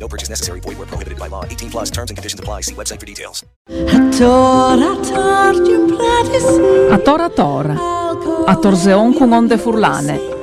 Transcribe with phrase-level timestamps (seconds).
[0.00, 0.60] No purchase necessary.
[0.60, 1.44] Void where prohibited by law.
[1.44, 2.62] 18 plus terms and conditions apply.
[2.62, 3.44] See website for details.
[6.90, 7.76] A tora tora,
[8.46, 10.39] a torzeon con onde furlane.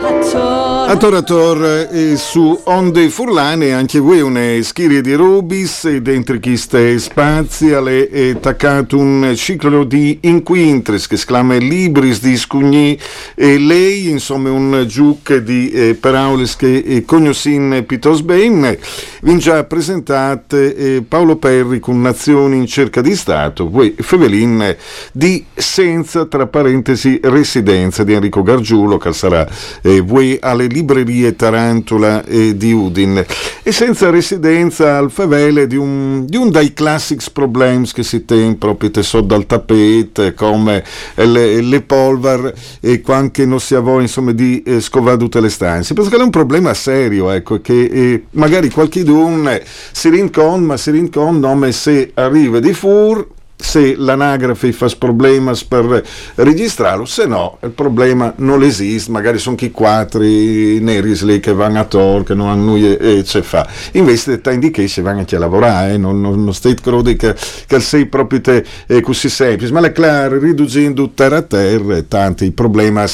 [0.00, 6.98] A Torator e su Onde Furlane anche voi una schiria di Rubis e dentro queste
[6.98, 12.98] spaziale e taccato un ciclo di inquintres che esclama Libris di Scugni
[13.34, 18.78] e lei insomma un giuc di eh, paraules che eh, cognosin pitos ben
[19.22, 24.74] vi già presentate eh, Paolo Perri con Nazioni in cerca di Stato voi Fevelin
[25.12, 29.46] di senza tra parentesi residenza di Enrico Gargiulo che sarà
[29.82, 33.24] eh, voi alle librerie Tarantula e di Udin
[33.62, 38.54] e senza residenza al favele di un, di un dai classics problems che si tem
[38.54, 44.62] proprio so dal tappeto come le, le polvar e quando non si avò insomma di
[44.62, 45.94] eh, scovare tutte le stanze.
[45.94, 49.60] Perché è un problema serio ecco che eh, magari qualche d'un
[49.92, 56.04] si rincon ma si rincon nome se arriva di fur se l'anagrafe fa problemi per
[56.36, 61.80] registrarlo, se no il problema non esiste, magari sono chi quattro neri lì che vanno
[61.80, 63.68] a tor, che non hanno nulla e ce fa.
[63.92, 65.96] Invece ti indica che vanno a lavorare, eh?
[65.98, 67.34] non, non, non crudi che,
[67.66, 72.50] che sei proprio te, eh, così semplice, ma è chiaro, riducendo terra a terra, tanti
[72.52, 73.04] problemi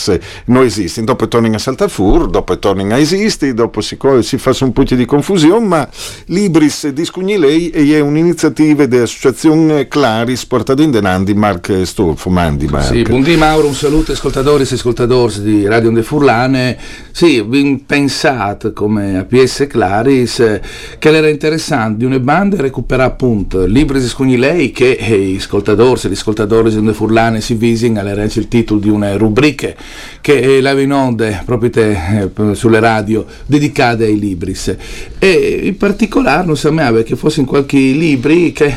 [0.46, 1.06] non esistono.
[1.06, 4.82] Dopo tornano a saltare fuori, dopo tornano a esistere, dopo si, si fa un po'
[4.82, 5.88] di confusione, ma
[6.26, 12.86] Libris discugni lei e è un'iniziativa dell'associazione Claris portata in denandi Mark Stolfo, mandi Mark.
[12.86, 16.78] Sì, buondì Mauro, un saluto ascoltatori e ascoltatori di Radio Onde Furlane.
[17.16, 17.44] Sì,
[17.86, 20.60] pensate come a PS Claris eh,
[20.98, 25.36] che era interessante di una banda recuperare appunto libri di scugni lei che eh, gli
[25.36, 29.72] ascoltatori e gli ascoltatori Onde Furlane si visino alle il titolo di una rubrica
[30.20, 34.76] che eh, la in onda proprio te, sulle radio dedicate ai libris
[35.20, 38.74] e in particolare non sapeva che fosse in qualche libri che,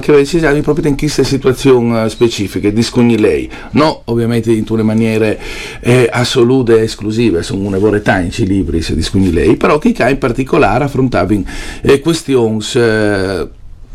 [0.00, 3.50] che ci siano proprio in queste situazioni eh, specifiche di scugni lei.
[3.72, 5.40] No ovviamente in tutte le maniere
[5.80, 10.18] eh, assolute e esclusive sono una voretà in libri di scugni lei però che in
[10.18, 11.44] particolare affrontavano
[11.82, 12.60] eh, questioni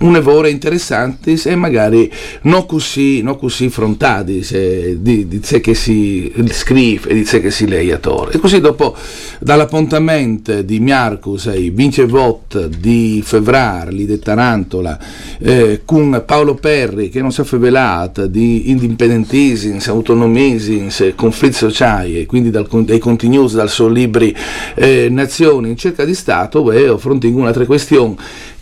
[0.01, 2.12] un'evore interessanti e magari
[2.44, 7.41] non così, non così frontati se, di, di sé che si scrive e di sé
[7.41, 7.69] che si
[8.00, 8.34] Tore.
[8.34, 8.95] E così dopo
[9.40, 15.00] dall'appuntamento di Miarcus e Vince Vot di febbraio di Tarantola
[15.40, 22.25] eh, con Paolo Perri che non si è fevelato di indipendentisms, autonomisms, conflitti sociali e
[22.25, 24.35] quindi dal, dai continuous dal suo libri
[24.75, 28.16] eh, Nazioni in cerca di Stato, beh, affrontiamo un'altra questione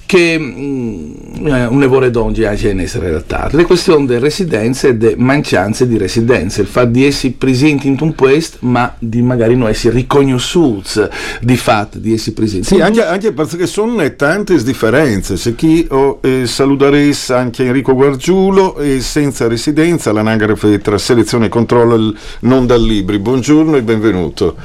[0.09, 3.55] che mh, un evore dongi anche in essere relatate.
[3.55, 7.95] Le questioni delle residenze e delle mancianze di residenze, il fatto di essere presenti in
[7.99, 11.01] un posto, ma di magari non essere riconosciuti
[11.41, 12.65] di fatto di essere presenti.
[12.65, 15.37] Sì, anche, anche perché sono tante differenze.
[15.37, 21.49] Se chi oh, eh, saluterei anche Enrico Guargiulo e senza residenza, l'anagrafe tra selezione e
[21.49, 23.19] controllo non dal libri.
[23.19, 24.55] Buongiorno e benvenuto.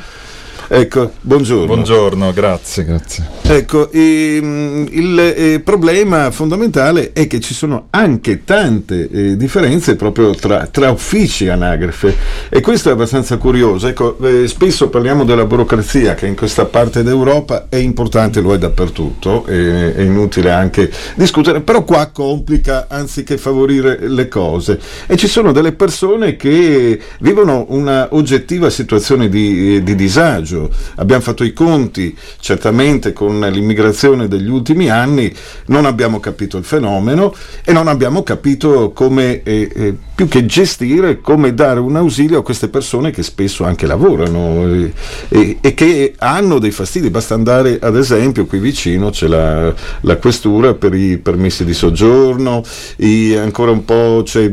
[0.76, 1.66] Ecco, buongiorno.
[1.66, 3.24] Buongiorno, grazie, grazie.
[3.42, 10.34] Ecco, ehm, il eh, problema fondamentale è che ci sono anche tante eh, differenze proprio
[10.34, 12.16] tra, tra, uffici anagrafe
[12.48, 13.86] e questo è abbastanza curioso.
[13.86, 18.58] Ecco, eh, spesso parliamo della burocrazia che in questa parte d'Europa è importante, lo è
[18.58, 25.52] dappertutto, è inutile anche discutere, però qua complica anziché favorire le cose e ci sono
[25.52, 30.62] delle persone che vivono una oggettiva situazione di, di disagio
[30.96, 35.34] abbiamo fatto i conti certamente con l'immigrazione degli ultimi anni,
[35.66, 41.20] non abbiamo capito il fenomeno e non abbiamo capito come eh, eh, più che gestire,
[41.20, 44.92] come dare un ausilio a queste persone che spesso anche lavorano eh,
[45.28, 47.10] e, e, che hanno dei fastidi.
[47.10, 52.62] Basta andare ad esempio qui vicino c'è la, la questura per i permessi di soggiorno,
[52.96, 54.48] i, ancora un po' c'è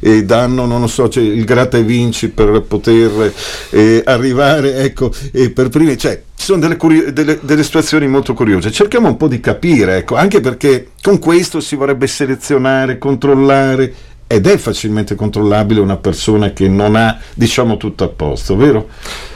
[0.00, 3.32] eh, danno, non so, c'è il gratta e vinci per poter
[3.70, 8.32] eh, arrivare, ecco, e per primi, cioè ci sono delle, curio- delle, delle, situazioni molto
[8.32, 8.70] curiose.
[8.70, 13.92] Cerchiamo un po' di capire, ecco, anche perché con questo si vorrebbe selezionare, controllare
[14.32, 18.86] ed è facilmente controllabile una persona che non ha, diciamo, tutto a posto, vero?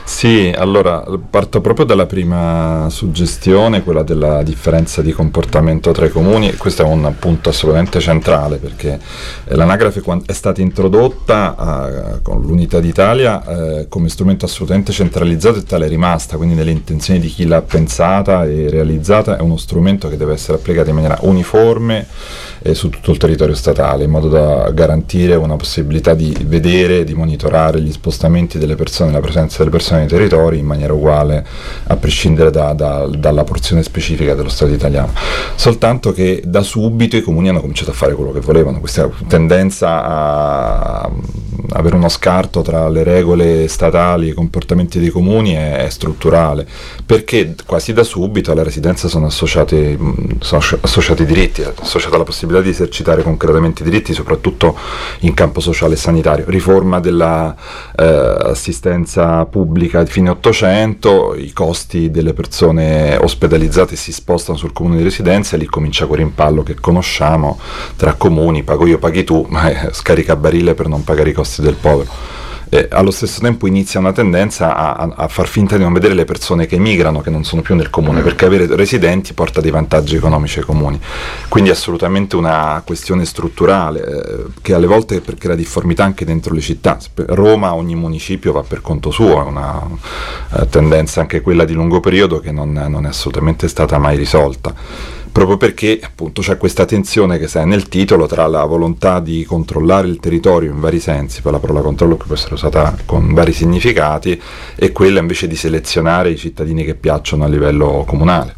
[0.05, 6.55] Sì, allora parto proprio dalla prima suggestione, quella della differenza di comportamento tra i comuni,
[6.55, 8.99] questo è un punto assolutamente centrale perché
[9.45, 15.63] eh, l'anagrafe è stata introdotta uh, con l'Unità d'Italia uh, come strumento assolutamente centralizzato e
[15.63, 20.07] tale è rimasta, quindi nelle intenzioni di chi l'ha pensata e realizzata è uno strumento
[20.07, 22.05] che deve essere applicato in maniera uniforme
[22.61, 27.13] eh, su tutto il territorio statale in modo da garantire una possibilità di vedere, di
[27.13, 31.45] monitorare gli spostamenti delle persone, la presenza delle persone nei territori in maniera uguale
[31.87, 35.11] a prescindere da, da, dalla porzione specifica dello Stato italiano.
[35.55, 40.03] Soltanto che da subito i comuni hanno cominciato a fare quello che volevano, questa tendenza
[40.03, 41.11] a
[41.73, 46.65] avere uno scarto tra le regole statali e i comportamenti dei comuni è, è, strutturale,
[47.05, 49.97] perché quasi da subito alla residenza sono associati,
[50.39, 54.74] sono associati diritti, è associata la possibilità di esercitare concretamente i diritti, soprattutto
[55.19, 56.45] in campo sociale e sanitario.
[56.47, 64.73] Riforma dell'assistenza eh, pubblica di fine 800, i costi delle persone ospedalizzate si spostano sul
[64.73, 67.57] comune di residenza e lì comincia quel rimpallo che conosciamo
[67.95, 71.61] tra comuni, pago io, paghi tu, ma è scarica barile per non pagare i costi
[71.61, 75.93] del povero eh, allo stesso tempo inizia una tendenza a, a, far finta di non
[75.93, 79.61] vedere le persone che emigrano, che non sono più nel comune, perché avere residenti porta
[79.61, 80.99] dei vantaggi economici ai comuni.
[81.47, 86.61] Quindi è assolutamente una questione strutturale, eh, che alle volte crea difformità anche dentro le
[86.61, 86.97] città.
[87.15, 89.81] Roma, ogni municipio va per conto suo, è una
[90.53, 94.73] eh, tendenza anche quella di lungo periodo che non, non è assolutamente stata mai risolta
[95.35, 100.07] proprio perché appunto c'è questa tensione che sta nel titolo tra la volontà di controllare
[100.07, 104.41] il territorio in vari sensi, poi la parola controllo può essere usata con vari significati,
[104.77, 108.55] e quella invece di selezionare i cittadini che piacciono a livello comunale.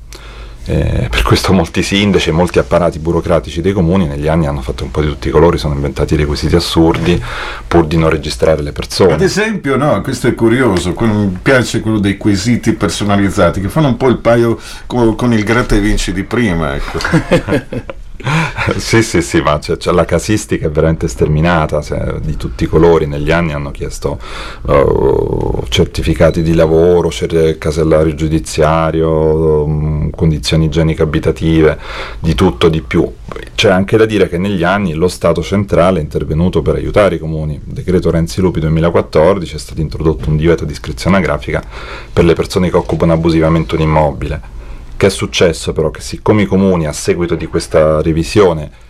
[0.70, 4.84] Eh, per questo molti sindaci e molti apparati burocratici dei comuni negli anni hanno fatto
[4.84, 7.22] un po' di tutti i colori, sono inventati requisiti assurdi
[7.66, 9.14] pur di non registrare le persone.
[9.14, 13.96] Ad esempio, no, questo è curioso, mi piace quello dei quesiti personalizzati che fanno un
[13.96, 16.76] po' il paio con, con il gratta e vinci di prima.
[16.76, 17.96] Ecco.
[18.78, 22.68] sì, sì, sì, ma c'è, c'è, la casistica è veramente sterminata, cioè, di tutti i
[22.68, 23.06] colori.
[23.06, 24.20] Negli anni hanno chiesto
[24.64, 27.10] uh, certificati di lavoro,
[27.58, 31.78] casellario giudiziario, um, condizioni igieniche abitative,
[32.20, 33.10] di tutto, di più.
[33.54, 37.20] C'è anche da dire che negli anni lo Stato centrale è intervenuto per aiutare i
[37.20, 37.60] comuni.
[37.64, 41.64] Decreto Renzi Lupi 2014 è stato introdotto un divieto di iscrizione grafica
[42.12, 44.56] per le persone che occupano abusivamente un immobile
[44.98, 48.86] che è successo però che siccome i comuni a seguito di questa revisione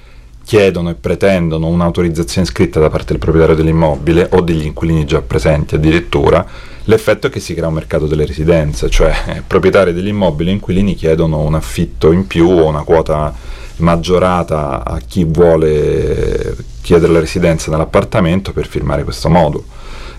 [0.48, 5.76] chiedono e pretendono un'autorizzazione scritta da parte del proprietario dell'immobile o degli inquilini già presenti
[5.76, 6.46] addirittura,
[6.86, 10.96] l'effetto è che si crea un mercato delle residenze, cioè eh, proprietari dell'immobile e inquilini
[10.96, 13.34] chiedono un affitto in più o una quota
[13.80, 19.66] maggiorata a chi vuole chiedere la residenza nell'appartamento per firmare questo modulo.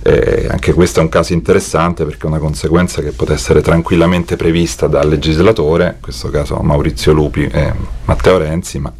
[0.02, 4.36] Eh, anche questo è un caso interessante perché è una conseguenza che può essere tranquillamente
[4.36, 7.72] prevista dal legislatore, in questo caso Maurizio Lupi e
[8.04, 8.92] Matteo Renzi, ma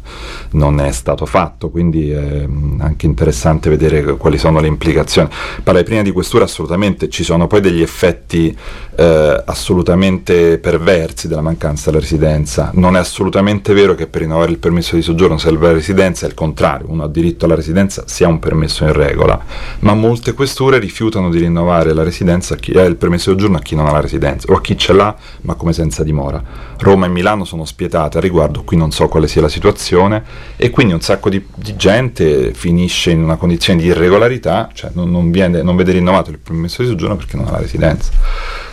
[0.51, 2.45] non è stato fatto, quindi è
[2.79, 5.29] anche interessante vedere quali sono le implicazioni.
[5.63, 8.55] Parlare prima di questura assolutamente, ci sono poi degli effetti
[8.95, 12.71] eh, assolutamente perversi della mancanza della residenza.
[12.73, 16.29] Non è assolutamente vero che per rinnovare il permesso di soggiorno serve la residenza, è
[16.29, 19.39] il contrario, uno ha diritto alla residenza se ha un permesso in regola,
[19.79, 23.61] ma molte questure rifiutano di rinnovare la residenza chi ha il permesso di soggiorno a
[23.61, 26.43] chi non ha la residenza o a chi ce l'ha ma come senza dimora.
[26.79, 30.23] Roma e Milano sono spietate a riguardo, qui non so quale sia la situazione
[30.55, 35.11] e quindi un sacco di, di gente finisce in una condizione di irregolarità, cioè non,
[35.11, 38.11] non, viene, non vede rinnovato il permesso di soggiorno perché non ha la residenza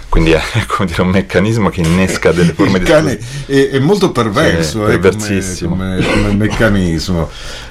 [0.08, 3.78] quindi è come dire, un meccanismo che innesca delle forme il di cane è, è,
[3.80, 5.68] molto perverso sì, eh.
[5.68, 7.28] Come, come, come, meccanismo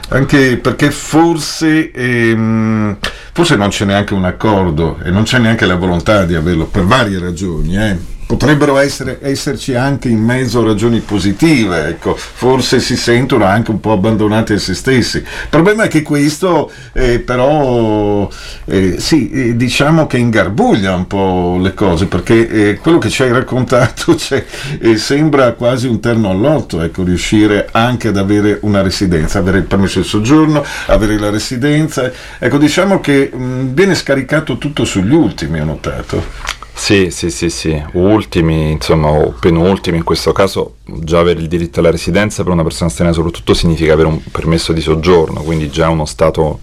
[0.09, 2.97] anche perché forse ehm,
[3.35, 6.85] forse non c'è neanche un accordo e non c'è neanche la volontà di averlo per
[6.85, 13.45] varie ragioni eh potrebbero essere, esserci anche in mezzo ragioni positive, ecco, forse si sentono
[13.45, 15.17] anche un po' abbandonati a se stessi.
[15.17, 18.27] Il problema è che questo eh, però
[18.65, 23.23] eh, sì, eh, diciamo che ingarbuglia un po' le cose, perché eh, quello che ci
[23.23, 24.43] hai raccontato cioè,
[24.79, 29.65] eh, sembra quasi un terno all'otto, ecco, riuscire anche ad avere una residenza, avere il
[29.65, 32.11] permesso di soggiorno, avere la residenza.
[32.39, 36.54] Ecco, diciamo che mh, viene scaricato tutto sugli ultimi, ho notato.
[36.77, 41.79] Sì, sì, sì, sì, ultimi, insomma, o penultimi, in questo caso già avere il diritto
[41.79, 45.89] alla residenza per una persona straniera soprattutto significa avere un permesso di soggiorno, quindi già
[45.89, 46.59] uno stato,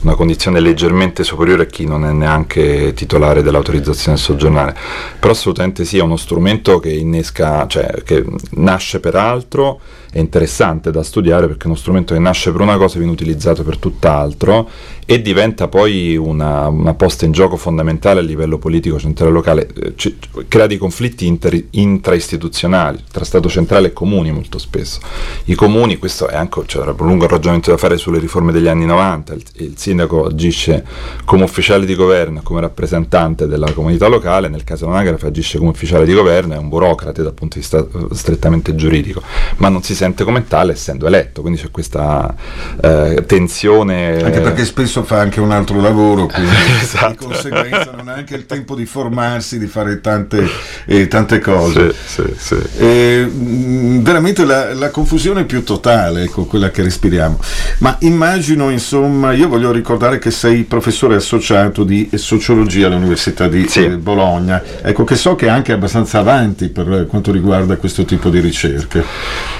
[0.00, 4.76] una condizione leggermente superiore a chi non è neanche titolare dell'autorizzazione a soggiornare.
[5.18, 9.80] Però assolutamente sì, è uno strumento che innesca, cioè che nasce per altro
[10.12, 13.12] è interessante da studiare perché è uno strumento che nasce per una cosa e viene
[13.12, 14.68] utilizzato per tutt'altro
[15.04, 19.68] e diventa poi una, una posta in gioco fondamentale a livello politico centrale e locale,
[19.74, 20.14] eh, c-
[20.48, 25.00] crea dei conflitti inter- intraistituzionali tra Stato centrale e comuni molto spesso.
[25.44, 28.86] I comuni, questo è anche, cioè, un lungo ragionamento da fare sulle riforme degli anni
[28.86, 30.84] 90, il, il sindaco agisce
[31.24, 36.04] come ufficiale di governo, come rappresentante della comunità locale, nel caso dell'anagrafe agisce come ufficiale
[36.04, 39.22] di governo, è un burocrate dal punto di vista eh, strettamente giuridico,
[39.56, 42.34] ma non si sente come tale essendo eletto, quindi c'è questa
[42.80, 44.22] eh, tensione.
[44.22, 46.50] Anche perché spesso fa anche un altro lavoro, quindi
[46.82, 47.08] esatto.
[47.08, 50.46] di conseguenza non ha anche il tempo di formarsi, di fare tante,
[50.84, 51.94] eh, tante cose.
[52.04, 52.78] Sì, sì, sì.
[52.78, 57.38] Eh, veramente la, la, confusione più totale, ecco, quella che respiriamo.
[57.78, 63.96] Ma immagino, insomma, io voglio ricordare che sei professore associato di sociologia all'Università di eh,
[63.96, 68.40] Bologna, ecco che so che è anche abbastanza avanti per quanto riguarda questo tipo di
[68.40, 69.04] ricerche.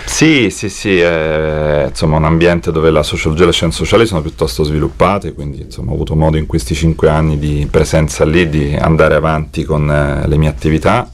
[0.05, 4.21] Sì, sì, sì, è insomma un ambiente dove la sociologia e le scienze sociali sono
[4.21, 8.75] piuttosto sviluppate, quindi insomma ho avuto modo in questi cinque anni di presenza lì di
[8.75, 11.09] andare avanti con eh, le mie attività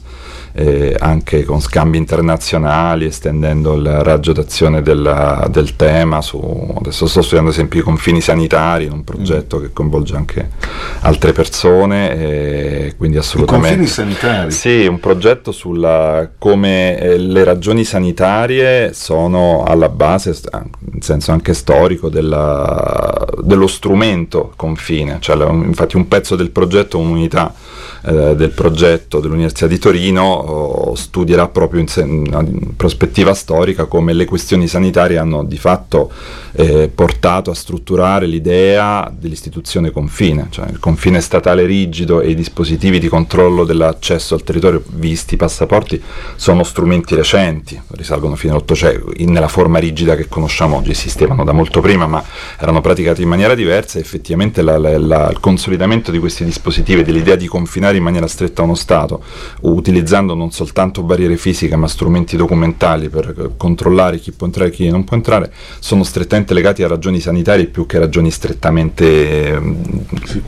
[0.53, 6.21] eh, anche con scambi internazionali, estendendo il raggio d'azione del, del tema.
[6.21, 9.61] Su, adesso sto studiando esempio i confini sanitari, un progetto mm.
[9.61, 10.49] che coinvolge anche
[11.01, 13.67] altre persone, quindi assolutamente...
[13.67, 14.51] I confini sanitari?
[14.51, 20.37] Sì, un progetto sulla come eh, le ragioni sanitarie sono alla base,
[20.93, 27.53] in senso anche storico, della, dello strumento confine, cioè infatti un pezzo del progetto, un'unità
[28.05, 30.48] eh, del progetto dell'Università di Torino
[30.95, 36.11] studierà proprio in, in, prospettiva storica come le questioni sanitarie hanno di fatto
[36.53, 42.99] eh, portato a strutturare l'idea dell'istituzione confine, cioè il confine statale rigido e i dispositivi
[42.99, 46.01] di controllo dell'accesso al territorio, visti i passaporti,
[46.35, 51.81] sono strumenti recenti, risalgono fino all'Ottocento, nella forma rigida che conosciamo oggi, esistevano da molto
[51.81, 52.23] prima, ma
[52.57, 57.03] erano praticati in maniera diversa e effettivamente la, la, la, il consolidamento di questi dispositivi,
[57.03, 59.23] dell'idea di confinare in maniera stretta uno Stato,
[59.61, 64.89] utilizzando non soltanto barriere fisiche ma strumenti documentali per controllare chi può entrare e chi
[64.89, 69.61] non può entrare, sono strettamente legati a ragioni sanitarie più che a ragioni strettamente eh,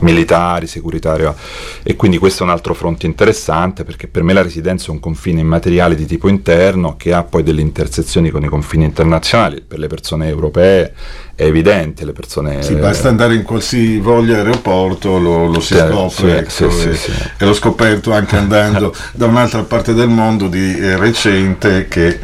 [0.00, 1.34] militari, securitarie.
[1.82, 5.00] E quindi questo è un altro fronte interessante perché per me la residenza è un
[5.00, 9.62] confine immateriale di tipo interno che ha poi delle intersezioni con i confini internazionali.
[9.66, 10.92] Per le persone europee
[11.34, 12.62] è evidente, le persone...
[12.62, 17.12] Sì, basta andare in qualsivoglia aeroporto, lo, lo si scopre, sì, ecco, sì, e, sì,
[17.38, 22.18] e, l'ho scoperto anche andando da un'altra parte del mondo di eh, recente che,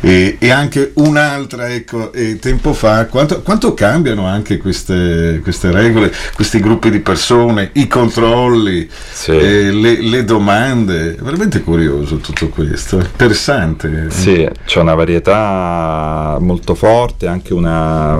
[0.00, 6.60] e, e, anche un'altra, ecco, tempo fa, quanto, quanto cambiano anche queste, queste, regole, questi
[6.60, 8.86] gruppi di persone, i controlli,
[9.26, 14.10] le, le, domande, è veramente curioso tutto questo, interessante.
[14.10, 18.18] Sì, c'è una varietà molto forte, anche una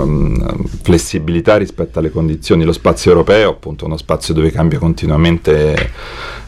[0.82, 2.64] flessibilità rispetto alle condizioni.
[2.64, 5.92] Lo spazio europeo, appunto, è uno spazio dove cambia continuamente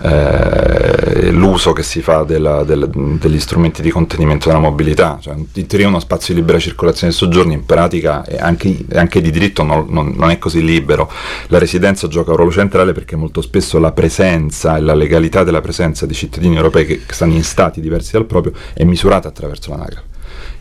[0.03, 5.19] eh, l'uso che si fa della, della, degli strumenti di contenimento della mobilità.
[5.21, 9.21] Cioè, in teoria uno spazio di libera circolazione e soggiorno, in pratica e anche, anche,
[9.21, 11.11] di diritto non, non, non, è così libero.
[11.49, 15.61] La residenza gioca un ruolo centrale perché molto spesso la presenza e la legalità della
[15.61, 20.12] presenza di cittadini europei che stanno in stati diversi dal proprio è misurata attraverso l'anagrafe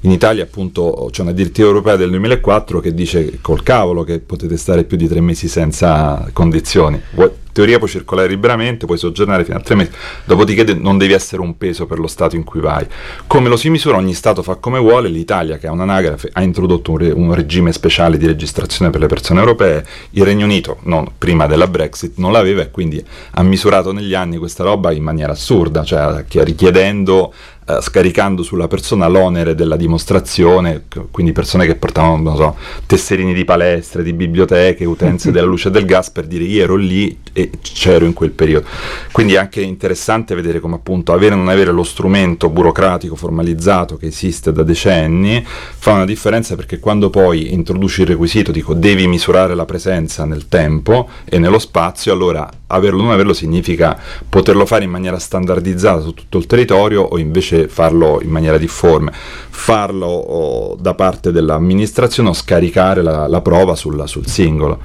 [0.01, 4.58] in Italia appunto c'è una direttiva europea del 2004 che dice col cavolo che potete
[4.58, 7.00] stare più di tre mesi senza condizioni.
[7.15, 9.91] in teoria puoi circolare liberamente, puoi soggiornare fino a tre mesi,
[10.24, 12.86] dopodiché de- non devi essere un peso per lo Stato in cui vai.
[13.27, 16.91] Come lo si misura, ogni Stato fa come vuole, l'Italia che ha un'anagrafe ha introdotto
[16.91, 21.05] un, re- un regime speciale di registrazione per le persone europee, il Regno Unito, non,
[21.17, 25.34] prima della Brexit, non l'aveva e quindi ha misurato negli anni questa roba in maniera
[25.34, 27.34] assurda, cioè richiedendo
[27.77, 34.03] eh, scaricando sulla persona l'onere della dimostrazione, quindi persone che portavano so, tesserini di palestre,
[34.03, 38.05] di biblioteche, utenze della luce e del gas per dire io ero lì e c'ero
[38.05, 38.67] in quel periodo.
[39.11, 43.97] Quindi è anche interessante vedere come appunto avere o non avere lo strumento burocratico formalizzato
[43.97, 49.07] che esiste da decenni fa una differenza perché quando poi introduci il requisito, dico devi
[49.07, 53.97] misurare la presenza nel tempo e nello spazio, allora averlo o non averlo significa
[54.27, 59.11] poterlo fare in maniera standardizzata su tutto il territorio o invece farlo in maniera difforme,
[59.13, 64.79] farlo oh, da parte dell'amministrazione o scaricare la, la prova sul, sul singolo.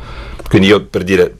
[0.49, 1.37] Quindi io per dire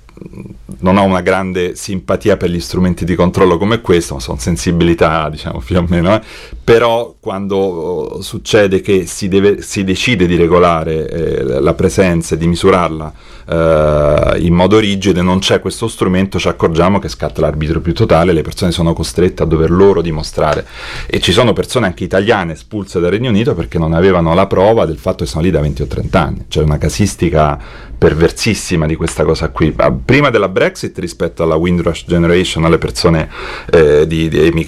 [0.79, 5.29] non ho una grande simpatia per gli strumenti di controllo come questo, ma sono sensibilità,
[5.31, 6.21] diciamo, più o meno, eh.
[6.63, 12.39] però quando oh, succede che si, deve, si, decide di regolare eh, la presenza e
[12.39, 13.13] di misurarla
[13.49, 17.95] eh, in modo rigido e non c'è questo strumento, ci accorgiamo che scatta l'arbitro più
[17.95, 20.67] totale, le persone sono costrette a dover loro dimostrare
[21.07, 24.85] e ci sono persone anche italiane espulse dal Regno Unito perché non avevano la prova
[24.85, 27.59] del fatto che sono lì da 20 o 30 anni, c'è una casistica
[27.97, 29.75] perversissima di questa cosa qui.
[30.07, 33.29] Prima della Brexit rispetto alla Windrush Generation, alle persone
[33.73, 34.65] eh, di, di, di,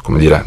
[0.00, 0.44] come dire,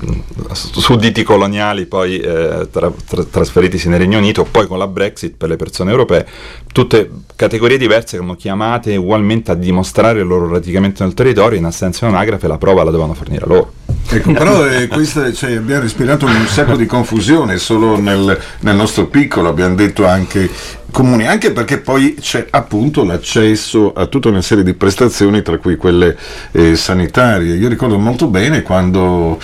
[0.54, 5.50] sudditi coloniali poi eh, tra, tra, trasferitisi nel Regno Unito, poi con la Brexit per
[5.50, 6.26] le persone europee,
[6.72, 11.66] tutte categorie diverse che sono chiamate ugualmente a dimostrare il loro radicamento nel territorio, in
[11.66, 13.74] assenza di un'agrafe la prova la devono fornire loro.
[14.10, 19.08] Ecco, però eh, questa, cioè, abbiamo respirato un sacco di confusione solo nel, nel nostro
[19.08, 20.50] piccolo, abbiamo detto anche
[20.92, 25.76] comuni, anche perché poi c'è appunto l'accesso a tutta una serie di prestazioni, tra cui
[25.76, 26.16] quelle
[26.52, 27.56] eh, sanitarie.
[27.56, 29.40] Io ricordo molto bene quando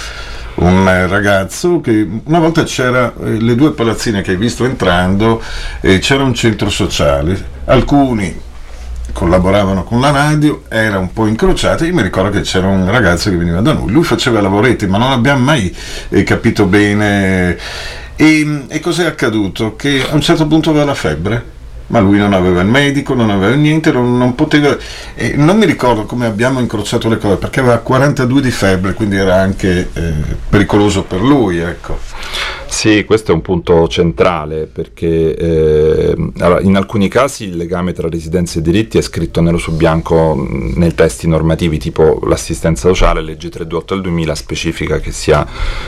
[0.55, 5.41] un ragazzo che una volta c'era eh, le due palazzine che hai visto entrando
[5.81, 8.51] e c'era un centro sociale alcuni
[9.13, 11.85] collaboravano con la radio, era un po' incrociata.
[11.85, 14.97] Io mi ricordo che c'era un ragazzo che veniva da noi, lui faceva lavoretti, ma
[14.97, 15.73] non abbiamo mai
[16.09, 17.57] eh, capito bene.
[18.15, 19.75] E, e cos'è accaduto?
[19.75, 21.52] Che a un certo punto aveva la febbre
[21.87, 24.75] ma lui non aveva il medico, non aveva niente, non, non poteva...
[25.15, 29.17] Eh, non mi ricordo come abbiamo incrociato le cose, perché aveva 42 di febbre, quindi
[29.17, 30.13] era anche eh,
[30.49, 31.59] pericoloso per lui.
[31.59, 31.97] Ecco.
[32.73, 38.09] Sì, questo è un punto centrale perché eh, allora, in alcuni casi il legame tra
[38.09, 40.35] residenza e diritti è scritto nero su bianco
[40.75, 45.45] nei testi normativi tipo l'assistenza sociale, legge 328 del 2000 specifica che sia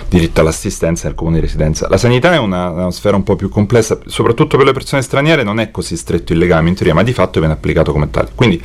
[0.08, 1.90] diritto all'assistenza nel comune di residenza.
[1.90, 5.42] La sanità è una, una sfera un po' più complessa, soprattutto per le persone straniere
[5.42, 8.30] non è così stretto il legame in teoria, ma di fatto viene applicato come tale.
[8.34, 8.62] Quindi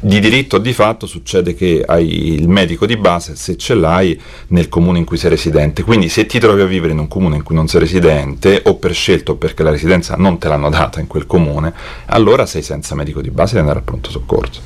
[0.00, 4.18] di diritto o di fatto succede che hai il medico di base se ce l'hai
[4.48, 7.36] nel comune in cui sei residente, quindi se ti trovi a vivere in un comune
[7.36, 10.70] in cui non sei residente o per scelta o perché la residenza non te l'hanno
[10.70, 11.72] data in quel comune,
[12.06, 14.60] allora sei senza medico di base di andare al pronto soccorso.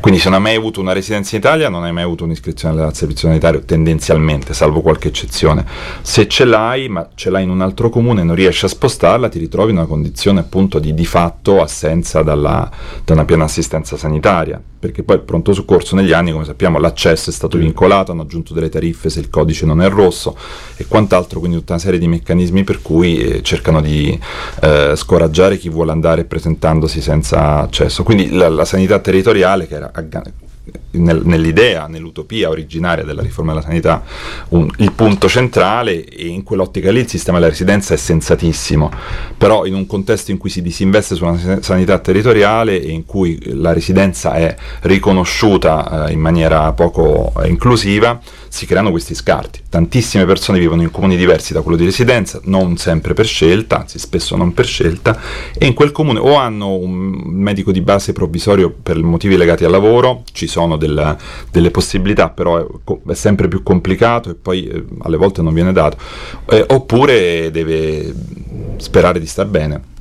[0.00, 2.80] Quindi se non hai mai avuto una residenza in Italia non hai mai avuto un'iscrizione
[2.82, 5.64] al servizio sanitario tendenzialmente, salvo qualche eccezione.
[6.02, 9.28] Se ce l'hai, ma ce l'hai in un altro comune e non riesci a spostarla,
[9.28, 11.29] ti ritrovi in una condizione appunto di di fatto
[11.60, 12.70] assenza dalla,
[13.04, 17.28] da una piena assistenza sanitaria perché poi il pronto soccorso negli anni, come sappiamo, l'accesso
[17.28, 20.34] è stato vincolato, hanno aggiunto delle tariffe se il codice non è rosso
[20.76, 24.18] e quant'altro, quindi tutta una serie di meccanismi per cui eh, cercano di
[24.62, 28.02] eh, scoraggiare chi vuole andare presentandosi senza accesso.
[28.04, 29.90] Quindi la, la sanità territoriale, che era
[30.92, 34.02] nel, nell'idea, nell'utopia originaria della riforma della sanità,
[34.50, 38.90] un, il punto centrale e in quell'ottica lì il sistema della residenza è sensatissimo,
[39.36, 43.38] però in un contesto in cui si disinveste su una sanità territoriale e in cui
[43.54, 48.20] la residenza è riconosciuta eh, in maniera poco inclusiva,
[48.50, 49.60] si creano questi scarti.
[49.68, 54.00] Tantissime persone vivono in comuni diversi da quello di residenza, non sempre per scelta, anzi
[54.00, 55.18] spesso non per scelta,
[55.56, 59.70] e in quel comune o hanno un medico di base provvisorio per motivi legati al
[59.70, 61.16] lavoro, ci sono del,
[61.52, 65.72] delle possibilità, però è, è, sempre più complicato e poi eh, alle volte non viene
[65.72, 65.96] dato,
[66.46, 68.12] eh, oppure deve
[68.78, 69.98] sperare di star bene.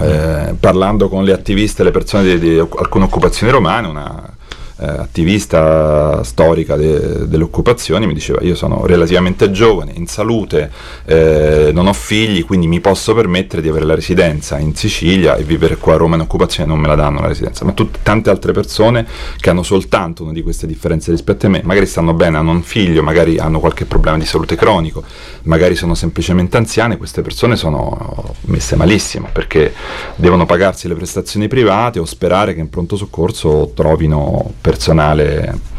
[0.00, 4.35] Eh, parlando con le attiviste, le persone di, di alcune occupazioni romane, una
[4.78, 10.70] eh, attivista storica de, delle occupazioni, mi diceva io sono relativamente giovane, in salute,
[11.04, 15.44] eh, non ho figli, quindi mi posso permettere di avere la residenza in Sicilia e
[15.44, 18.30] vivere qua a Roma in occupazione, non me la danno la residenza, ma tutte, tante
[18.30, 19.06] altre persone
[19.38, 22.62] che hanno soltanto una di queste differenze rispetto a me, magari stanno bene, hanno un
[22.62, 25.02] figlio, magari hanno qualche problema di salute cronico,
[25.42, 29.72] magari sono semplicemente anziane, queste persone sono messe malissimo perché
[30.16, 35.74] devono pagarsi le prestazioni private o sperare che in pronto soccorso trovino personale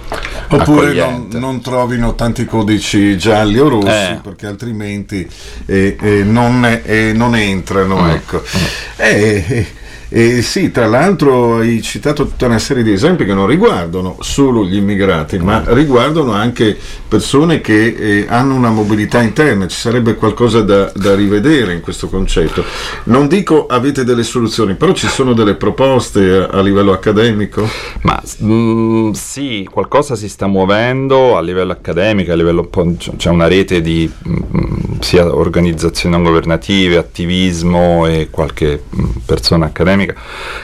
[0.50, 4.19] Oppure non, non, trovino tanti codici gialli o rossi eh.
[4.23, 5.30] perché altrimenti
[5.65, 8.04] eh, eh, non, eh, non, entrano.
[8.04, 8.10] Mm.
[8.12, 8.41] Ecco.
[8.41, 9.62] Mm.
[10.10, 14.65] E sì, tra l'altro hai citato tutta una serie di esempi che non riguardano solo
[14.65, 19.67] gli immigrati, ma riguardano anche persone che eh, hanno una mobilità interna.
[19.67, 22.63] Ci sarebbe qualcosa da, da, rivedere in questo concetto.
[23.06, 27.67] Non dico avete delle soluzioni, però ci sono delle proposte a, a livello accademico?
[28.04, 32.70] Ma mh, mm, sì, qualcosa si sta muovendo a livello accademico, a livello,
[33.17, 39.66] c'è una rete di mh, mm, sia organizzazioni non governative, attivismo e qualche mh, persona
[39.66, 40.16] accademica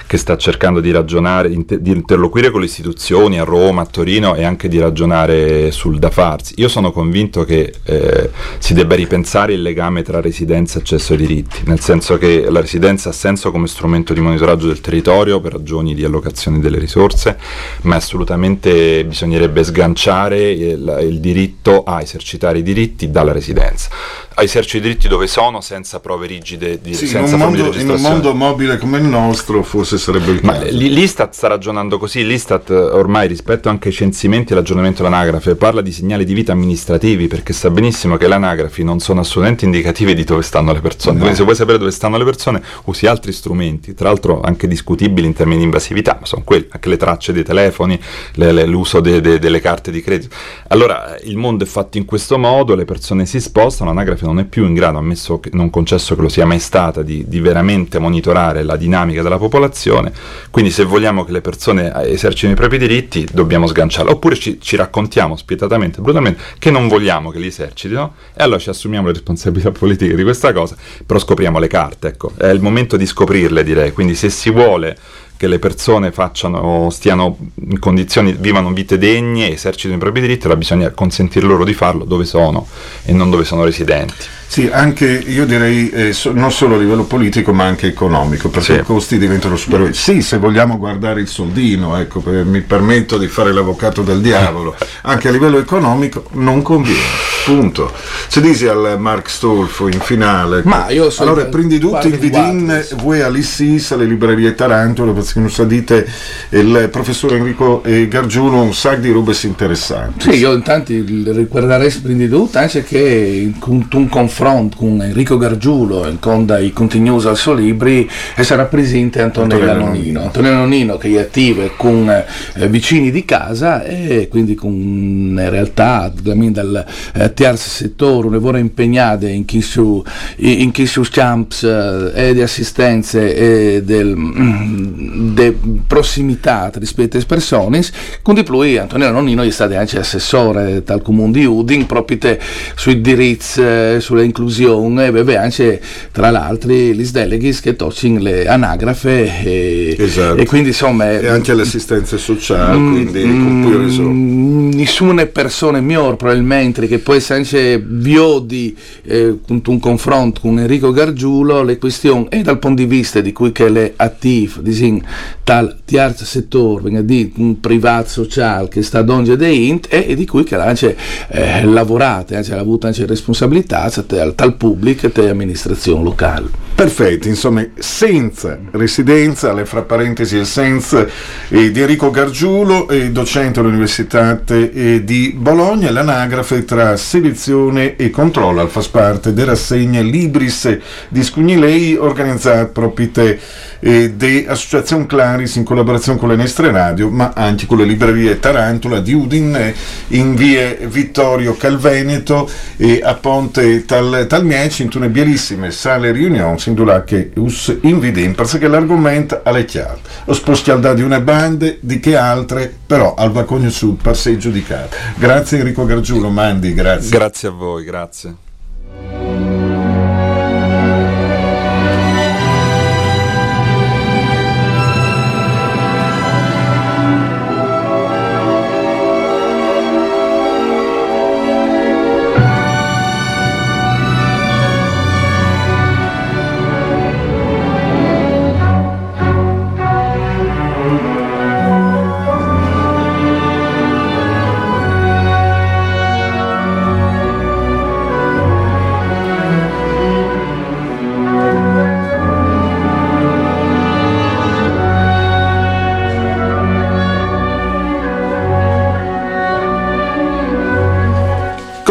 [0.05, 4.43] che sta cercando di ragionare, di interloquire con le istituzioni a Roma, a Torino e
[4.43, 6.53] anche di ragionare sul da farsi.
[6.57, 11.19] Io sono convinto che eh, si debba ripensare il legame tra residenza e accesso ai
[11.19, 15.53] diritti, nel senso che la residenza ha senso come strumento di monitoraggio del territorio per
[15.53, 17.37] ragioni di allocazione delle risorse,
[17.83, 23.89] ma assolutamente bisognerebbe sganciare il, il diritto a esercitare i diritti dalla residenza
[24.37, 27.61] esercito i diritti dove sono senza prove rigide di, Sì, in, senza un forme di
[27.63, 30.65] mondo, in un mondo mobile come il nostro forse sarebbe il Ma caso.
[30.71, 35.55] l- l'Istat sta ragionando così, l'Istat eh, ormai rispetto anche ai censimenti e l'aggiornamento dell'anagrafe
[35.55, 39.65] parla di segnali di vita amministrativi perché sa benissimo che le anagrafi non sono assolutamente
[39.65, 43.05] indicative di dove stanno le persone, quindi se vuoi sapere dove stanno le persone usi
[43.05, 46.97] altri strumenti, tra l'altro anche discutibili in termini di invasività, ma sono quelli, anche le
[46.97, 47.99] tracce dei telefoni,
[48.35, 50.35] le- le- l'uso de- de- delle carte di credito.
[50.69, 54.45] Allora il mondo è fatto in questo modo, le persone si spostano, l'anagrafe non è
[54.45, 57.99] più in grado, ammesso che non concesso che lo sia mai stata, di, di veramente
[57.99, 60.11] monitorare la dinamica della popolazione,
[60.51, 64.75] quindi se vogliamo che le persone esercitino i propri diritti dobbiamo sganciarla, oppure ci, ci
[64.75, 69.71] raccontiamo spietatamente, brutalmente, che non vogliamo che li esercitino e allora ci assumiamo le responsabilità
[69.77, 73.91] politiche di questa cosa, però scopriamo le carte, ecco, è il momento di scoprirle direi,
[73.91, 74.97] quindi se si vuole
[75.37, 77.37] che le persone facciano, stiano
[77.69, 82.05] in condizioni, vivano vite degne, esercitino i propri diritti, allora bisogna consentire loro di farlo
[82.05, 82.67] dove sono
[83.03, 84.41] e non dove sono residenti.
[84.53, 88.73] Sì, anche io direi eh, so- non solo a livello politico ma anche economico, perché
[88.75, 88.79] Sì.
[88.81, 89.95] i costi diventano superiori.
[89.95, 94.75] Sì, se vogliamo guardare il soldino, ecco, per- mi permetto di fare l'avvocato del diavolo,
[95.09, 97.31] anche a livello economico non conviene.
[97.45, 97.91] Punto.
[98.29, 102.85] Se dici al Mark Stolfo in finale, Ma io sono allora prendi tutti il vidin,
[103.01, 106.07] voi all'Issis, alle librerie Taranto, perché non sa dite
[106.51, 110.31] il professor Enrico eh, Gargiulo un sacco di robe interessanti.
[110.31, 114.07] Sì, io intanto ricorderei prima di tutto anche che in un, un
[114.43, 119.71] confronto con Enrico Gargiulo in con dai contenuti al suo libri e sarà presente Antonella
[119.71, 120.01] Antonella Nonino.
[120.01, 120.23] Nonino.
[120.23, 126.11] Antonella Nonino che è attiva con eh, vicini di casa e quindi con in realtà
[126.13, 130.03] dal eh, terzo settore un'evora impegnata in chi su
[130.37, 137.25] in chi su camps eh, e di assistenze e del mm, de prossimità rispetto alle
[137.25, 137.81] persone
[138.21, 142.37] con di più Antonella Nonnino è stato anche assessore tal comune di Udin proprio
[142.75, 143.97] sui diritti eh,
[144.35, 150.37] e beve anche tra l'altro gli deleghi che toccano le anagrafe e, Esatto.
[150.37, 156.99] e quindi insomma E anche l'assistenza sociale, Mm, quindi mm, nessuna persona migliore probabilmente che
[156.99, 162.41] può essere anche vio di eh, con un confronto con Enrico Gargiulo le questioni e
[162.41, 165.01] dal punto di vista di cui che le attiv disin
[165.43, 170.25] tal terzo settore di un privato sociale che sta donge de int e, e di
[170.25, 170.95] cui che ha anche
[171.29, 176.61] eh, lavorato anche ha avuto anche responsabilità tal, tal pubblico e amministrazione locale.
[176.75, 181.05] Perfetto, insomma, senza residenza, le fra parentesi il senza
[181.49, 188.67] eh, di Enrico Gargiulo, eh, docente all'Università eh, di Bologna, l'anagrafe tra selezione e controllo,
[188.67, 190.77] fa parte della rassegna Libris
[191.09, 193.39] di Scugnilei, organizzata proprio te,
[193.83, 198.39] eh, de Associazione Claris in collaborazione con le nostre radio, ma anche con le librerie
[198.39, 199.73] Tarantula di Udin,
[200.07, 206.73] in via Vittorio Calveneto e a Ponte Tal, Talmieci, in una bellissime sale riunioni, in
[206.73, 209.99] dove che us inviden, perché l'argomento è chiaro.
[210.25, 214.95] Lo spostialdà di una bande, di che altre, però al Vacogno Sud per sé giudicato.
[215.15, 217.09] Grazie Enrico Gargiulo, Mandi, grazie.
[217.09, 218.42] Grazie a voi, grazie.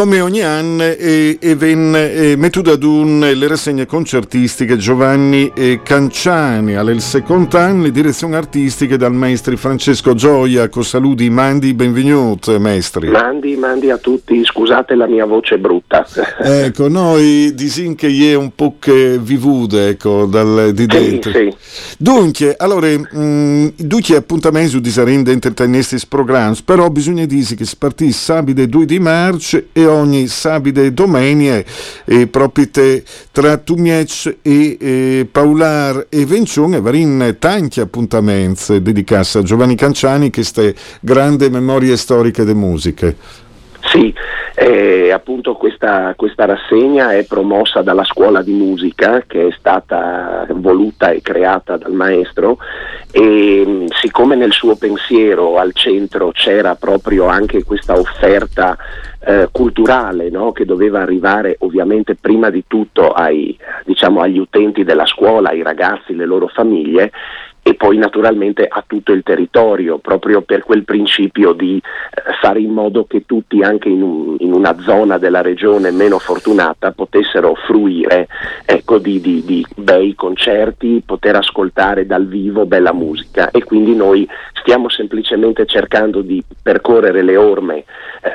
[0.02, 5.78] Come ogni anno eh, e venne eh, mettuto ad un le rassegne concertistiche Giovanni eh,
[5.84, 12.58] Canciani, alle secondo anno le direzioni artistiche dal maestro Francesco Gioia, con saluti, mandi, benvenuti
[12.58, 13.10] maestri.
[13.10, 16.04] Mandi, mandi a tutti, scusate la mia voce brutta.
[16.42, 21.30] Ecco, noi disin che è un po' che vivude, ecco, dal, di Sì, dentro.
[21.30, 21.54] sì.
[21.96, 28.10] Dunque, allora, mh, duci appuntamenti di sarende intrattenesti programmi, però bisogna dire che si partì
[28.10, 31.64] sabato 2 di marzo e ogni sabide e domenie
[32.05, 32.68] e proprio
[33.31, 40.42] tra Tumiec e eh, Paular e Vencione varin tanti appuntamenti dedicati a Giovanni Canciani che
[40.42, 43.16] ste grandi memorie storiche de musiche.
[43.90, 44.12] Sì,
[44.54, 51.10] eh, appunto questa, questa, rassegna è promossa dalla scuola di musica che è stata voluta
[51.10, 52.58] e creata dal maestro
[53.10, 58.76] e siccome nel suo pensiero al centro c'era proprio anche questa offerta
[59.24, 60.52] eh, culturale no?
[60.52, 66.14] che doveva arrivare ovviamente prima di tutto ai, diciamo, agli utenti della scuola, ai ragazzi,
[66.14, 67.12] le loro famiglie,
[67.62, 72.72] e poi naturalmente a tutto il territorio, proprio per quel principio di eh, fare in
[72.72, 78.27] modo che tutti anche in, un, in, una zona della regione meno fortunata potessero fruire
[78.64, 83.51] ecco, di, di, di, bei concerti, poter ascoltare dal vivo bella musica.
[83.51, 84.29] E quindi noi
[84.62, 87.85] stiamo semplicemente cercando di percorrere le orme eh,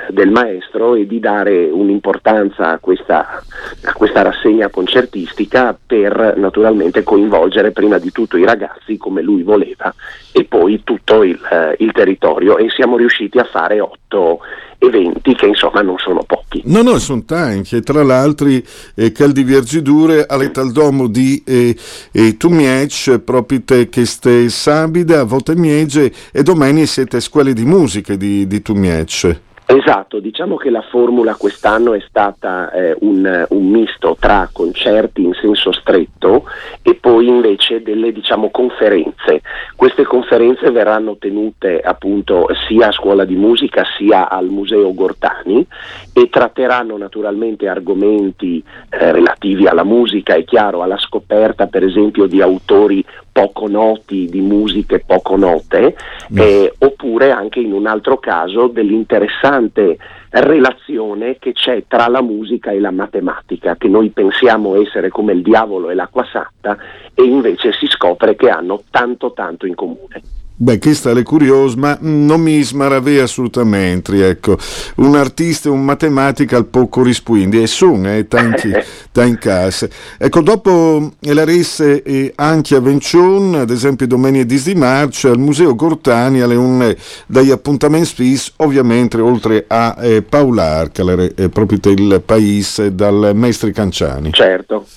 [0.09, 3.41] del maestro e di dare un'importanza a questa,
[3.83, 9.41] a questa rassegna concertistica per naturalmente coinvolgere prima di tutto i ragazzi come come lui
[9.43, 9.93] voleva
[10.31, 14.39] e poi tutto il, eh, il territorio e siamo riusciti a fare otto
[14.79, 16.61] eventi che insomma non sono pochi.
[16.65, 21.75] No, no, sono tanti e tra l'altro eh, Caldi Vergidure all'Etaldomo di eh,
[22.11, 27.65] eh, Tumiec proprio te che ste sabide a volte miege e domani siete scuole di
[27.65, 29.45] musica di, di Tumiec.
[29.69, 35.33] Esatto, diciamo che la formula quest'anno è stata eh, un, un, misto tra concerti in
[35.33, 36.45] senso stretto
[36.81, 39.41] e poi invece delle diciamo, conferenze.
[39.75, 45.67] Queste conferenze verranno tenute appunto sia a scuola di musica sia al Museo Gortani
[46.13, 52.41] e tratteranno naturalmente argomenti eh, relativi alla musica, è chiaro, alla scoperta per esempio di
[52.41, 53.03] autori
[53.37, 55.95] poco noti, di musiche poco note,
[56.33, 56.37] mm.
[56.39, 59.95] eh, oppure anche in un altro caso dell'interessante
[60.29, 65.43] relazione che c'è tra la musica e la matematica, che noi pensiamo essere come il
[65.43, 66.77] diavolo e l'acqua santa
[67.13, 70.21] e invece si scopre che hanno tanto tanto in comune.
[70.59, 74.57] Beh, questa è curiosa, ma non mi smaravè assolutamente, ecco.
[74.95, 78.71] Un artista e un matematica al poco rispondi, e sono, eh, tanti,
[79.27, 79.87] in casa.
[80.17, 85.75] Ecco, dopo la resse eh, anche a Vencion, ad esempio domenica di marzo, al Museo
[85.75, 86.95] Gortani, alle un
[87.27, 93.71] dagli appuntamenti spis, ovviamente oltre a eh, Paular, che è proprio il paese dal Maestri
[93.71, 94.31] Canciani.
[94.31, 94.87] Certo.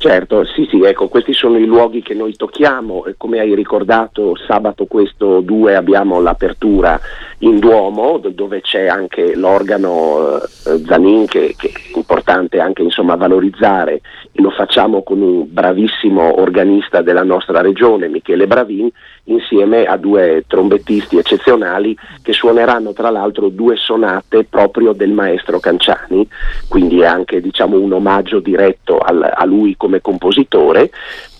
[0.00, 4.86] Certo, sì, sì, ecco, questi sono i luoghi che noi tocchiamo, come hai ricordato sabato
[4.86, 7.00] questo 2 abbiamo l'apertura
[7.38, 14.00] in Duomo dove c'è anche l'organo eh, Zanin che, che, è importante anche insomma, valorizzare.
[14.30, 18.88] E lo facciamo con un bravissimo organista della nostra regione, Michele Bravin,
[19.28, 26.28] insieme a due trombettisti eccezionali che suoneranno tra l'altro due sonate proprio del maestro Canciani,
[26.68, 30.90] quindi è anche diciamo, un omaggio diretto al, a lui come compositore.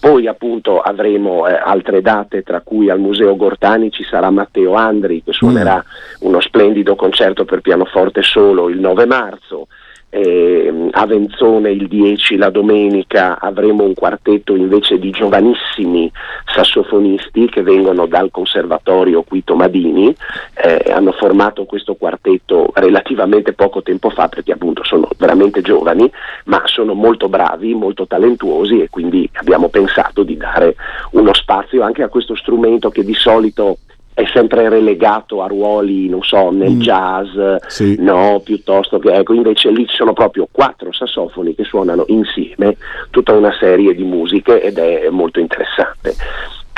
[0.00, 5.22] Poi appunto avremo eh, altre date tra cui al Museo Gortani ci sarà Matteo Andri
[5.24, 6.26] che suonerà mm.
[6.26, 9.66] uno splendido concerto per pianoforte solo il 9 marzo
[10.10, 16.10] eh, a Venzone il 10 la domenica avremo un quartetto invece di giovanissimi
[16.46, 20.14] sassofonisti che vengono dal conservatorio qui Tomadini,
[20.54, 26.10] eh, hanno formato questo quartetto relativamente poco tempo fa perché appunto sono veramente giovani
[26.44, 30.74] ma sono molto bravi, molto talentuosi e quindi abbiamo pensato di dare
[31.12, 33.78] uno spazio anche a questo strumento che di solito
[34.18, 36.80] è sempre relegato a ruoli, non so, nel mm.
[36.80, 37.94] jazz, sì.
[38.00, 42.76] no, piuttosto che, ecco, invece lì ci sono proprio quattro sassofoni che suonano insieme
[43.10, 46.16] tutta una serie di musiche ed è molto interessante.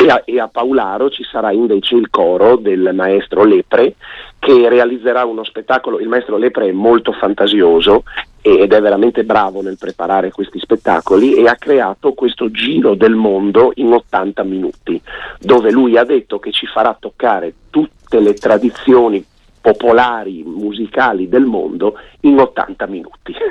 [0.03, 3.97] E a, e a Paularo ci sarà invece il coro del maestro Lepre
[4.39, 8.05] che realizzerà uno spettacolo, il maestro Lepre è molto fantasioso
[8.41, 13.73] ed è veramente bravo nel preparare questi spettacoli e ha creato questo giro del mondo
[13.75, 14.99] in 80 minuti,
[15.39, 19.23] dove lui ha detto che ci farà toccare tutte le tradizioni
[19.61, 23.35] popolari musicali del mondo in 80 minuti.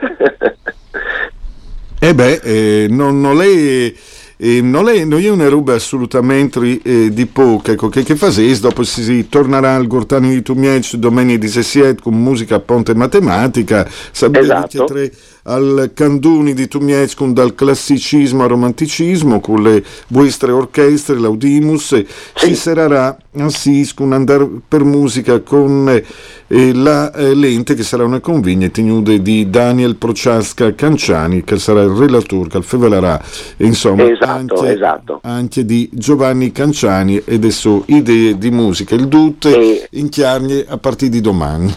[1.99, 3.95] eh beh, eh, non, non lei
[4.41, 8.29] eh, non, è, non, è, una roba assolutamente eh, di poco, ecco, che, che fa
[8.61, 13.85] dopo si, si, tornerà al Gortani di Tumiec domenica 17 con musica a ponte matematica,
[14.11, 14.85] sapete esatto.
[15.49, 22.55] Al Canduni di Tumiescun dal classicismo al romanticismo con le vostre orchestre, l'Audimus e si
[22.55, 25.89] sarà a Siscun andare per musica con
[26.47, 31.81] eh, la eh, lente che sarà una convegna tenuta di Daniel Prochaska Canciani che sarà
[31.81, 33.21] il relatore che fevelerà
[33.57, 35.19] insomma esatto, anche, esatto.
[35.23, 38.95] anche, di Giovanni Canciani e sue idee di musica.
[38.95, 39.87] Il tutte e...
[39.91, 41.73] in chiarnie a partire di domani.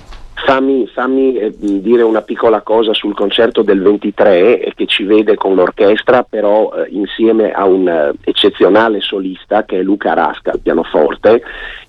[0.47, 5.35] Fammi, fammi eh, dire una piccola cosa sul concerto del 23 eh, che ci vede
[5.35, 10.61] con l'orchestra, però eh, insieme a un eh, eccezionale solista che è Luca Rasca al
[10.61, 11.43] pianoforte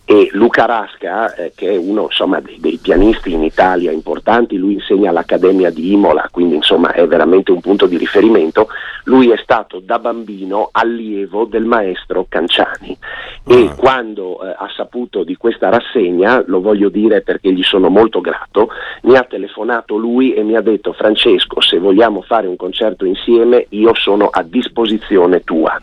[0.06, 4.74] e Luca Rasca, eh, che è uno insomma, dei, dei, pianisti in Italia importanti, lui
[4.74, 8.68] insegna all'Accademia di Imola, quindi insomma, è veramente un punto di riferimento,
[9.06, 12.98] lui è stato da bambino allievo del maestro Canciani.
[13.48, 13.76] E ah.
[13.76, 18.70] quando eh, ha saputo di questa rassegna, lo voglio dire perché gli sono molto grato,
[19.04, 23.68] mi ha telefonato lui e mi ha detto Francesco se vogliamo fare un concerto insieme
[23.70, 25.78] io sono a disposizione tua.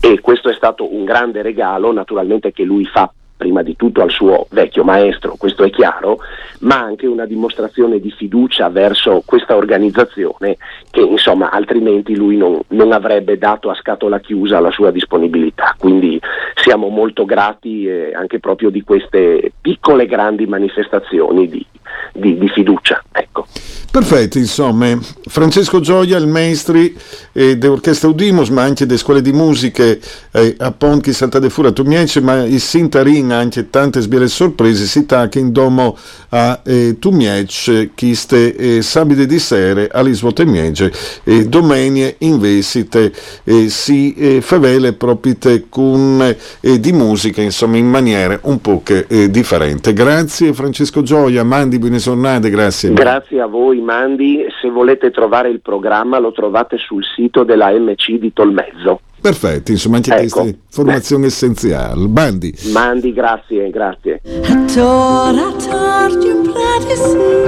[0.00, 4.10] E questo è stato un grande regalo naturalmente che lui fa prima di tutto al
[4.10, 6.18] suo vecchio maestro, questo è chiaro,
[6.60, 10.56] ma anche una dimostrazione di fiducia verso questa organizzazione
[10.90, 15.74] che insomma altrimenti lui non, non avrebbe dato a scatola chiusa la sua disponibilità.
[15.78, 16.20] Quindi
[16.54, 21.66] siamo molto grati eh, anche proprio di queste piccole grandi manifestazioni di,
[22.12, 23.02] di, di fiducia.
[23.12, 23.46] Ecco.
[23.90, 26.96] Perfetto, insomma, Francesco Gioia, il maestri
[27.32, 31.70] eh, dell'orchestra Udimos, ma anche delle scuole di musica eh, a Ponchi Santa De Fura
[31.70, 35.96] Tumiece, ma il Sintarin anche tante sbiele sorprese, si tacca in domo
[36.30, 43.12] a eh, Tumiece, chiste eh, sabide di sere, all'isvote miege, eh, domenie in vesite,
[43.44, 45.36] eh, si eh, favele proprio
[45.68, 49.92] con eh, di musica, insomma, in maniera un po' eh, differente.
[49.92, 52.92] Grazie Francesco Gioia, mandi buone giornate, grazie.
[52.92, 58.18] Grazie a voi Mandi, se volete trovare il programma lo trovate sul sito della MC
[58.18, 59.00] di Tolmezzo.
[59.20, 60.20] Perfetto, insomma anche ecco.
[60.20, 62.06] questa informazione essenziale.
[62.06, 62.54] Mandi.
[62.72, 64.20] Mandi, grazie, grazie.
[64.42, 64.64] A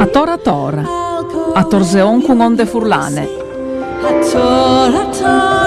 [0.06, 0.84] tora a tora,
[1.54, 3.28] a torseon con onde furlane.
[4.02, 5.66] A tora a